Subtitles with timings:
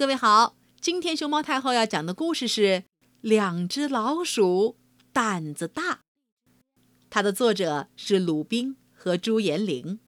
[0.00, 2.62] 各位好，今天熊猫太后要讲的故事是
[3.20, 4.78] 《两只老鼠
[5.12, 5.96] 胆子大》，
[7.10, 10.00] 它的作者是鲁冰和朱延玲。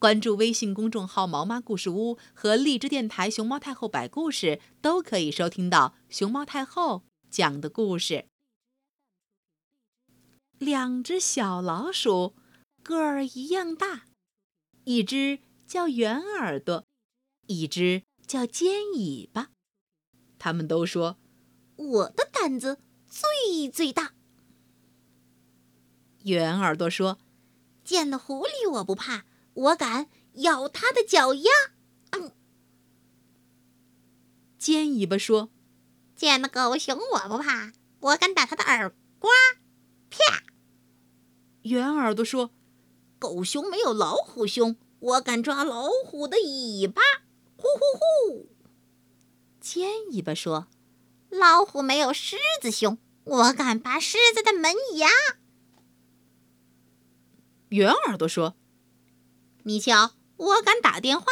[0.00, 8.26] 关注微信公众号“毛妈故事屋”和荔枝电台“熊猫太后摆故事”，都可以收听到熊猫太后讲的故事。
[10.58, 12.34] 两只小老鼠
[12.82, 14.06] 个儿一样大，
[14.82, 16.84] 一只叫圆耳朵，
[17.46, 18.02] 一只。
[18.26, 19.50] 叫尖尾巴，
[20.38, 21.18] 他们都说
[21.76, 22.78] 我的胆子
[23.08, 24.14] 最最大。
[26.24, 27.18] 圆耳朵说
[27.84, 29.24] ：“见了狐狸我不怕，
[29.54, 31.50] 我敢咬它的脚丫。”
[32.12, 32.32] 嗯。
[34.56, 35.50] 尖尾巴说
[36.14, 39.30] ：“见了狗熊我不怕，我敢打它的耳刮。”
[40.08, 40.44] 啪。
[41.62, 42.52] 圆耳朵说
[43.18, 47.02] ：“狗熊没有老虎凶，我敢抓老虎的尾巴。”
[47.62, 47.84] 呼呼
[48.32, 48.48] 呼！
[49.60, 50.66] 尖尾巴说
[51.30, 55.08] ：“老虎没有狮子凶，我敢拔狮子的门牙。”
[57.70, 58.56] 圆耳朵说
[59.62, 61.26] ：“你瞧，我敢打电话。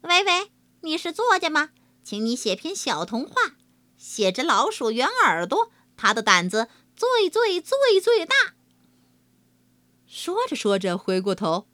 [0.00, 0.50] 喂喂，
[0.80, 1.70] 你是作家吗？
[2.02, 3.56] 请你写篇小童话，
[3.98, 8.34] 写着老鼠圆耳朵，它的胆子最最最最大。”
[10.08, 11.66] 说着说着，回过头，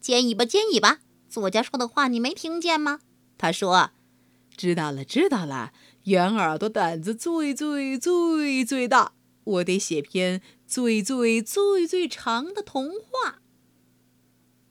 [0.00, 0.98] 尖尾巴，尖尾巴，
[1.30, 3.00] 作家说的话你没听见吗？
[3.38, 3.90] 他说
[4.56, 5.72] ：“知道了，知道了。
[6.04, 9.12] 圆耳朵胆子最最最最大，
[9.44, 13.40] 我得写篇最最最最长的童话。”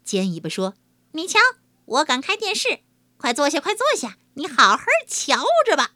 [0.02, 0.74] 尖尾巴说
[1.12, 1.38] ：“你瞧，
[1.84, 2.80] 我敢开电视，
[3.16, 5.92] 快坐下，快坐下，你好好瞧着吧。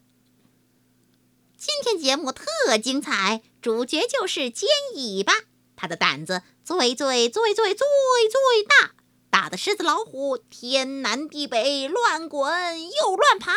[1.57, 5.33] 今天节目特精彩，主角就是尖尾巴，
[5.77, 8.95] 他的胆子最最最最最最大。”
[9.41, 12.53] 打的狮子老虎天南地北乱滚
[12.83, 13.55] 又乱爬，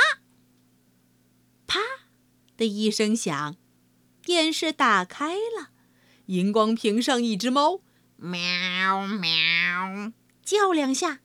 [1.68, 1.82] 啪
[2.56, 3.58] 的一声响，
[4.22, 5.72] 电视打开了，
[6.28, 7.82] 荧光屏上一只猫
[8.16, 11.20] 喵喵叫两下，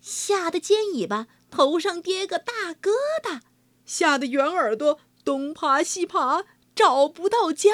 [0.00, 2.92] 吓得尖尾巴头上跌个大疙
[3.24, 3.40] 瘩，
[3.84, 6.44] 吓得圆耳朵东爬西爬
[6.76, 7.70] 找不到家。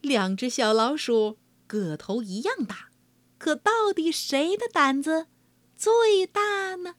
[0.00, 1.36] 两只小老鼠
[1.66, 2.93] 个头一样大。
[3.44, 5.26] 可到底谁的胆子
[5.76, 6.94] 最大呢？